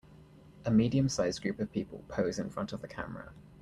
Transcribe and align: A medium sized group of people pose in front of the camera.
A 0.65 0.71
medium 0.71 1.07
sized 1.07 1.43
group 1.43 1.59
of 1.59 1.71
people 1.71 2.03
pose 2.07 2.39
in 2.39 2.49
front 2.49 2.73
of 2.73 2.81
the 2.81 2.87
camera. 2.87 3.33